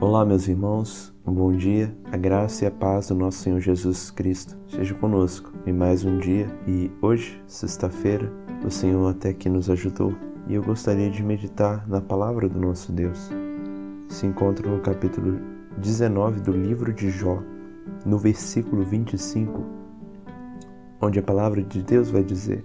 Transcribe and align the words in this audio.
Olá, 0.00 0.24
meus 0.24 0.48
irmãos, 0.48 1.14
um 1.26 1.34
bom 1.34 1.52
dia, 1.52 1.94
a 2.10 2.16
graça 2.16 2.64
e 2.64 2.66
a 2.66 2.70
paz 2.70 3.08
do 3.08 3.14
nosso 3.14 3.40
Senhor 3.40 3.60
Jesus 3.60 4.10
Cristo 4.10 4.56
seja 4.66 4.94
conosco 4.94 5.52
em 5.66 5.74
mais 5.74 6.06
um 6.06 6.18
dia 6.18 6.48
e 6.66 6.90
hoje, 7.02 7.38
sexta-feira, 7.46 8.32
o 8.64 8.70
Senhor 8.70 9.06
até 9.10 9.28
aqui 9.28 9.50
nos 9.50 9.68
ajudou 9.68 10.14
e 10.48 10.54
eu 10.54 10.62
gostaria 10.62 11.10
de 11.10 11.22
meditar 11.22 11.86
na 11.86 12.00
palavra 12.00 12.48
do 12.48 12.58
nosso 12.58 12.90
Deus. 12.92 13.30
Se 14.08 14.26
encontra 14.26 14.70
no 14.70 14.80
capítulo 14.80 15.38
19 15.76 16.40
do 16.40 16.52
livro 16.52 16.94
de 16.94 17.10
Jó, 17.10 17.42
no 18.06 18.16
versículo 18.16 18.82
25, 18.82 19.66
onde 20.98 21.18
a 21.18 21.22
palavra 21.22 21.62
de 21.62 21.82
Deus 21.82 22.08
vai 22.08 22.24
dizer: 22.24 22.64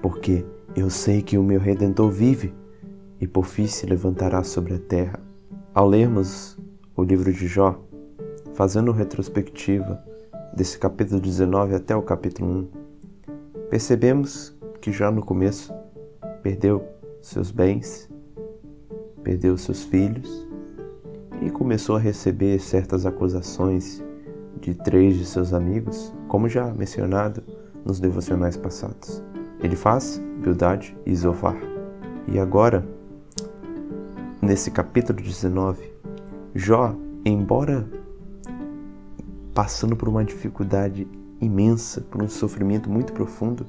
Porque 0.00 0.46
eu 0.74 0.88
sei 0.88 1.20
que 1.20 1.36
o 1.36 1.42
meu 1.42 1.60
redentor 1.60 2.10
vive 2.10 2.54
e 3.20 3.26
por 3.26 3.44
fim 3.44 3.66
se 3.66 3.84
levantará 3.84 4.42
sobre 4.42 4.72
a 4.72 4.78
terra. 4.78 5.29
Ao 5.72 5.86
lermos 5.86 6.58
o 6.96 7.04
livro 7.04 7.32
de 7.32 7.46
Jó, 7.46 7.80
fazendo 8.54 8.90
retrospectiva 8.90 10.02
desse 10.52 10.76
capítulo 10.76 11.20
19 11.20 11.76
até 11.76 11.94
o 11.94 12.02
capítulo 12.02 12.68
1, 13.28 13.68
percebemos 13.68 14.52
que 14.80 14.90
já 14.90 15.12
no 15.12 15.24
começo 15.24 15.72
perdeu 16.42 16.84
seus 17.22 17.52
bens, 17.52 18.10
perdeu 19.22 19.56
seus 19.56 19.84
filhos 19.84 20.44
e 21.40 21.50
começou 21.50 21.94
a 21.94 22.00
receber 22.00 22.58
certas 22.58 23.06
acusações 23.06 24.02
de 24.60 24.74
três 24.74 25.16
de 25.16 25.24
seus 25.24 25.52
amigos, 25.52 26.12
como 26.26 26.48
já 26.48 26.74
mencionado 26.74 27.44
nos 27.84 28.00
devocionais 28.00 28.56
passados. 28.56 29.22
Ele 29.62 29.76
faz 29.76 30.20
Bildade 30.42 30.98
e 31.06 31.14
Zofar. 31.14 31.56
E 32.26 32.40
agora 32.40 32.84
nesse 34.50 34.72
capítulo 34.72 35.22
19, 35.22 35.92
Jó, 36.56 36.92
embora 37.24 37.88
passando 39.54 39.94
por 39.94 40.08
uma 40.08 40.24
dificuldade 40.24 41.06
imensa, 41.40 42.00
por 42.00 42.20
um 42.20 42.28
sofrimento 42.28 42.90
muito 42.90 43.12
profundo, 43.12 43.64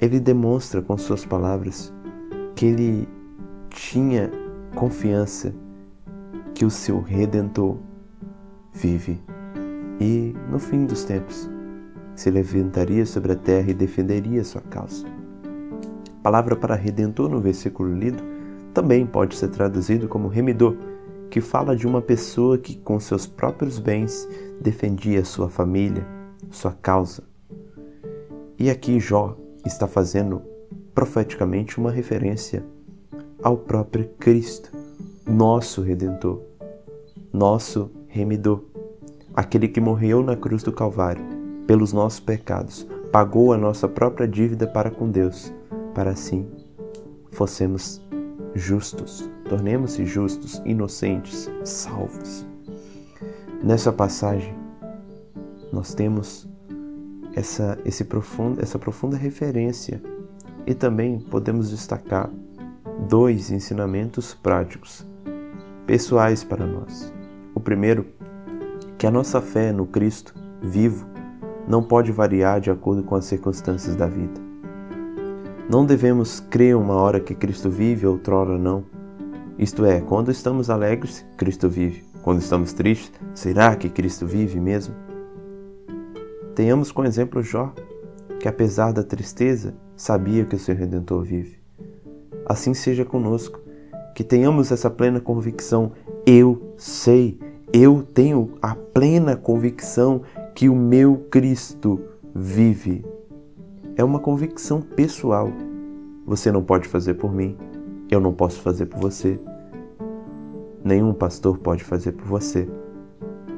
ele 0.00 0.20
demonstra 0.20 0.80
com 0.80 0.96
suas 0.96 1.24
palavras 1.24 1.92
que 2.54 2.66
ele 2.66 3.08
tinha 3.68 4.30
confiança 4.76 5.52
que 6.54 6.64
o 6.64 6.70
seu 6.70 7.00
redentor 7.00 7.76
vive 8.72 9.20
e, 9.98 10.32
no 10.48 10.60
fim 10.60 10.86
dos 10.86 11.02
tempos, 11.02 11.50
se 12.14 12.30
levantaria 12.30 13.04
sobre 13.04 13.32
a 13.32 13.36
terra 13.36 13.72
e 13.72 13.74
defenderia 13.74 14.44
sua 14.44 14.60
causa. 14.60 15.04
A 16.20 16.22
palavra 16.22 16.54
para 16.54 16.76
redentor 16.76 17.28
no 17.28 17.40
versículo 17.40 17.92
lido 17.92 18.35
também 18.76 19.06
pode 19.06 19.34
ser 19.34 19.48
traduzido 19.48 20.06
como 20.06 20.28
remidor, 20.28 20.76
que 21.30 21.40
fala 21.40 21.74
de 21.74 21.86
uma 21.86 22.02
pessoa 22.02 22.58
que, 22.58 22.76
com 22.76 23.00
seus 23.00 23.26
próprios 23.26 23.78
bens, 23.78 24.28
defendia 24.60 25.24
sua 25.24 25.48
família, 25.48 26.06
sua 26.50 26.72
causa. 26.72 27.22
E 28.58 28.68
aqui 28.68 29.00
Jó 29.00 29.34
está 29.64 29.86
fazendo 29.86 30.42
profeticamente 30.94 31.78
uma 31.78 31.90
referência 31.90 32.62
ao 33.42 33.56
próprio 33.56 34.10
Cristo, 34.18 34.70
nosso 35.26 35.80
redentor, 35.80 36.42
nosso 37.32 37.90
remidor, 38.08 38.62
aquele 39.34 39.68
que 39.68 39.80
morreu 39.80 40.22
na 40.22 40.36
cruz 40.36 40.62
do 40.62 40.70
Calvário 40.70 41.24
pelos 41.66 41.94
nossos 41.94 42.20
pecados, 42.20 42.86
pagou 43.10 43.54
a 43.54 43.56
nossa 43.56 43.88
própria 43.88 44.28
dívida 44.28 44.66
para 44.66 44.90
com 44.90 45.10
Deus, 45.10 45.50
para 45.94 46.10
assim 46.10 46.46
fossemos 47.30 48.05
justos, 48.56 49.30
tornemos-se 49.48 50.04
justos, 50.06 50.60
inocentes, 50.64 51.50
salvos. 51.64 52.46
Nessa 53.62 53.92
passagem, 53.92 54.54
nós 55.72 55.94
temos 55.94 56.48
essa, 57.34 57.78
esse 57.84 58.04
profundo, 58.04 58.62
essa 58.62 58.78
profunda 58.78 59.16
referência 59.16 60.02
e 60.66 60.74
também 60.74 61.20
podemos 61.20 61.70
destacar 61.70 62.30
dois 63.08 63.50
ensinamentos 63.50 64.34
práticos, 64.34 65.06
pessoais 65.86 66.42
para 66.42 66.66
nós. 66.66 67.12
O 67.54 67.60
primeiro, 67.60 68.06
que 68.98 69.06
a 69.06 69.10
nossa 69.10 69.40
fé 69.42 69.72
no 69.72 69.86
Cristo 69.86 70.34
vivo 70.62 71.06
não 71.68 71.82
pode 71.82 72.10
variar 72.10 72.60
de 72.60 72.70
acordo 72.70 73.02
com 73.02 73.14
as 73.14 73.26
circunstâncias 73.26 73.94
da 73.94 74.06
vida. 74.06 74.45
Não 75.68 75.84
devemos 75.84 76.38
crer 76.38 76.76
uma 76.76 76.94
hora 76.94 77.18
que 77.18 77.34
Cristo 77.34 77.68
vive, 77.68 78.06
outrora 78.06 78.56
não. 78.56 78.84
Isto 79.58 79.84
é, 79.84 80.00
quando 80.00 80.30
estamos 80.30 80.70
alegres, 80.70 81.26
Cristo 81.36 81.68
vive. 81.68 82.04
Quando 82.22 82.40
estamos 82.40 82.72
tristes, 82.72 83.10
será 83.34 83.74
que 83.74 83.88
Cristo 83.88 84.26
vive 84.26 84.60
mesmo? 84.60 84.94
Tenhamos 86.54 86.92
como 86.92 87.08
exemplo 87.08 87.42
Jó, 87.42 87.72
que 88.38 88.46
apesar 88.46 88.92
da 88.92 89.02
tristeza, 89.02 89.74
sabia 89.96 90.44
que 90.44 90.54
o 90.54 90.58
seu 90.58 90.76
Redentor 90.76 91.24
vive. 91.24 91.58
Assim 92.46 92.72
seja 92.72 93.04
conosco, 93.04 93.58
que 94.14 94.22
tenhamos 94.22 94.70
essa 94.70 94.88
plena 94.88 95.18
convicção. 95.18 95.90
Eu 96.24 96.74
sei, 96.76 97.40
eu 97.72 98.04
tenho 98.14 98.52
a 98.62 98.76
plena 98.76 99.34
convicção 99.34 100.22
que 100.54 100.68
o 100.68 100.76
meu 100.76 101.26
Cristo 101.28 102.00
vive 102.32 103.04
é 103.96 104.04
uma 104.04 104.20
convicção 104.20 104.80
pessoal. 104.80 105.50
Você 106.26 106.52
não 106.52 106.62
pode 106.62 106.86
fazer 106.86 107.14
por 107.14 107.32
mim, 107.32 107.56
eu 108.10 108.20
não 108.20 108.32
posso 108.32 108.60
fazer 108.60 108.86
por 108.86 109.00
você. 109.00 109.40
Nenhum 110.84 111.14
pastor 111.14 111.58
pode 111.58 111.82
fazer 111.82 112.12
por 112.12 112.26
você. 112.26 112.68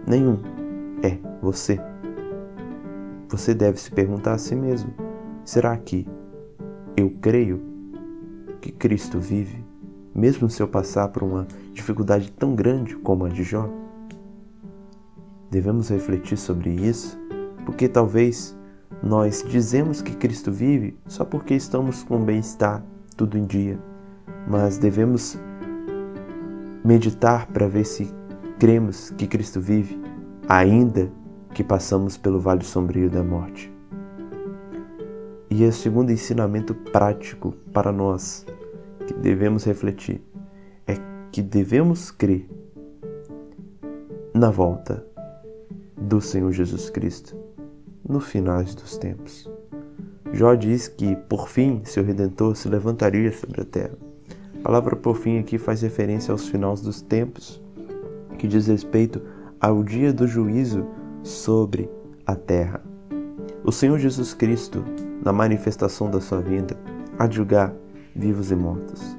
Nenhum. 0.07 0.39
É 1.03 1.19
você. 1.43 1.81
Você 3.29 3.55
deve 3.55 3.79
se 3.79 3.91
perguntar 3.91 4.33
a 4.33 4.39
si 4.39 4.55
mesmo: 4.55 4.93
será 5.45 5.77
que 5.77 6.07
eu 6.97 7.11
creio 7.21 7.61
que 8.61 8.73
Cristo 8.73 9.21
vive, 9.21 9.65
mesmo 10.15 10.49
se 10.49 10.63
eu 10.63 10.69
passar 10.69 11.09
por 11.09 11.23
uma 11.23 11.47
dificuldade 11.73 12.33
tão 12.33 12.55
grande 12.55 12.97
como 12.97 13.25
a 13.25 13.29
de 13.29 13.43
Jó? 13.43 13.69
Devemos 15.51 15.89
refletir 15.89 16.37
sobre 16.37 16.71
isso, 16.71 17.19
porque 17.65 17.89
talvez 17.89 18.58
nós 19.03 19.45
dizemos 19.49 20.03
que 20.03 20.17
Cristo 20.17 20.51
vive 20.51 20.97
só 21.07 21.25
porque 21.25 21.55
estamos 21.55 22.03
com 22.03 22.21
bem-estar, 22.25 22.83
tudo 23.17 23.39
em 23.39 23.45
dia, 23.45 23.79
mas 24.47 24.79
devemos 24.79 25.39
meditar 26.85 27.47
para 27.47 27.69
ver 27.69 27.85
se 27.85 28.13
cremos 28.59 29.11
que 29.11 29.27
Cristo 29.27 29.61
vive, 29.61 30.01
ainda 30.49 31.11
que 31.55 31.63
passamos 31.63 32.17
pelo 32.17 32.41
vale 32.41 32.65
sombrio 32.65 33.09
da 33.09 33.23
morte. 33.23 33.73
E 35.51 35.65
o 35.65 35.73
segundo 35.73 36.13
ensinamento 36.13 36.75
prático 36.75 37.53
para 37.73 37.91
nós 37.91 38.45
que 39.07 39.15
devemos 39.15 39.65
refletir. 39.65 40.23
É 40.87 40.95
que 41.33 41.41
devemos 41.41 42.11
crer 42.11 42.49
na 44.35 44.51
volta 44.51 45.05
do 45.97 46.21
Senhor 46.21 46.53
Jesus 46.53 46.91
Cristo 46.91 47.48
no 48.09 48.21
finais 48.21 48.75
dos 48.75 48.97
tempos. 48.97 49.49
Jó 50.33 50.55
diz 50.55 50.89
que, 50.89 51.15
por 51.29 51.49
fim, 51.49 51.83
seu 51.85 52.03
redentor 52.03 52.57
se 52.57 52.69
levantaria 52.69 53.31
sobre 53.33 53.61
a 53.63 53.65
terra. 53.65 53.97
A 54.59 54.63
palavra 54.63 54.97
por 54.97 55.17
fim 55.17 55.39
aqui 55.39 55.59
faz 55.59 55.83
referência 55.83 56.33
aos 56.33 56.49
finais 56.49 56.81
dos 56.81 57.01
tempos, 57.01 57.63
que 58.39 58.49
diz 58.49 58.67
respeito 58.67 59.21
ao 59.61 59.83
dia 59.83 60.13
do 60.13 60.27
juízo 60.27 60.87
sobre 61.23 61.91
a 62.27 62.35
terra. 62.35 62.83
O 63.65 63.73
Senhor 63.73 63.99
Jesus 63.99 64.35
Cristo, 64.35 64.85
na 65.25 65.33
manifestação 65.33 66.11
da 66.11 66.21
sua 66.21 66.41
vinda, 66.41 66.77
há 67.19 67.27
de 67.27 67.37
julgar 67.37 67.75
vivos 68.15 68.51
e 68.51 68.57
mortos. 68.57 69.17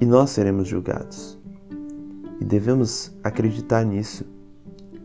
E 0.00 0.06
nós 0.06 0.30
seremos 0.30 0.66
julgados. 0.68 1.38
E 2.40 2.44
devemos 2.44 3.14
acreditar 3.22 3.84
nisso, 3.84 4.24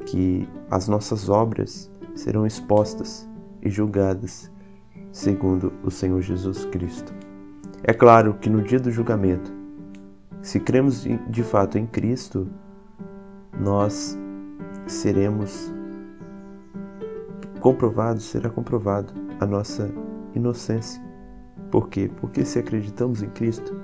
que 0.06 0.48
as 0.70 0.88
nossas 0.88 1.30
obras 1.30 1.90
serão 2.16 2.48
expostas 2.48 3.30
e 3.62 3.70
julgadas 3.70 4.52
segundo 5.12 5.74
o 5.84 5.92
Senhor 5.92 6.22
Jesus 6.22 6.66
Cristo. 6.66 7.14
É 7.84 7.94
claro 7.94 8.36
que 8.36 8.50
no 8.50 8.62
dia 8.62 8.80
do 8.80 8.90
julgamento, 8.90 9.54
se 10.42 10.60
cremos 10.60 11.06
de 11.30 11.44
fato 11.44 11.78
em 11.78 11.86
Cristo, 11.86 12.48
nós 13.60 14.18
seremos 14.88 15.72
comprovados, 17.60 18.26
será 18.26 18.50
comprovado 18.50 19.14
a 19.40 19.46
nossa 19.46 19.92
inocência. 20.34 21.02
Por 21.72 21.90
quê? 21.90 22.10
Porque 22.20 22.46
se 22.46 22.60
acreditamos 22.60 23.22
em 23.22 23.30
Cristo, 23.30 23.76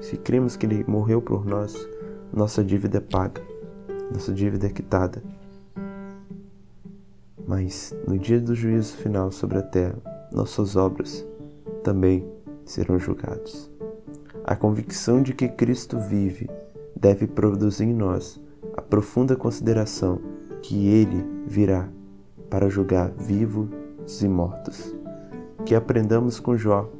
se 0.00 0.16
cremos 0.16 0.56
que 0.56 0.66
Ele 0.66 0.84
morreu 0.86 1.20
por 1.20 1.44
nós, 1.44 1.76
nossa 2.32 2.62
dívida 2.64 2.98
é 2.98 3.00
paga, 3.00 3.42
nossa 4.12 4.32
dívida 4.32 4.66
é 4.66 4.70
quitada 4.70 5.22
mas 7.48 7.96
no 8.06 8.18
dia 8.18 8.38
do 8.38 8.54
juízo 8.54 8.98
final 8.98 9.32
sobre 9.32 9.56
a 9.56 9.62
terra, 9.62 9.96
nossas 10.30 10.76
obras 10.76 11.26
também 11.82 12.30
serão 12.62 12.98
julgadas. 12.98 13.70
A 14.44 14.54
convicção 14.54 15.22
de 15.22 15.32
que 15.32 15.48
Cristo 15.48 15.98
vive 15.98 16.50
deve 16.94 17.26
produzir 17.26 17.84
em 17.84 17.94
nós 17.94 18.38
a 18.76 18.82
profunda 18.82 19.34
consideração 19.34 20.20
que 20.60 20.88
ele 20.88 21.24
virá 21.46 21.88
para 22.50 22.68
julgar 22.68 23.10
vivos 23.12 23.70
e 24.20 24.28
mortos. 24.28 24.94
Que 25.64 25.74
aprendamos 25.74 26.38
com 26.38 26.56
Jó. 26.56 26.90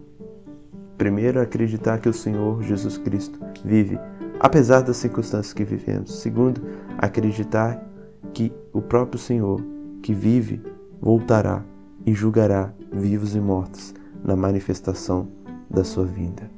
Primeiro, 0.97 1.41
acreditar 1.41 1.99
que 1.99 2.09
o 2.09 2.12
Senhor 2.12 2.62
Jesus 2.62 2.97
Cristo 2.97 3.39
vive, 3.62 3.99
apesar 4.41 4.81
das 4.81 4.97
circunstâncias 4.97 5.53
que 5.53 5.65
vivemos. 5.65 6.21
Segundo, 6.21 6.62
acreditar 6.97 7.87
que 8.33 8.53
o 8.73 8.81
próprio 8.81 9.19
Senhor, 9.19 9.62
que 10.03 10.15
vive, 10.15 10.61
voltará 11.00 11.65
e 12.06 12.12
julgará 12.12 12.73
vivos 12.93 13.35
e 13.35 13.41
mortos 13.41 13.95
na 14.25 14.37
manifestação 14.37 15.29
da 15.71 15.85
sua 15.85 16.05
vinda. 16.05 16.57